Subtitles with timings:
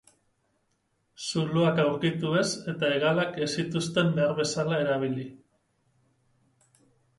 [1.25, 5.29] Zuloak aurkitu ez eta hegalak ez zituzten behar bezala erabili.